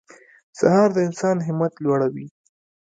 [0.59, 2.25] سهار د انسان همت لوړوي.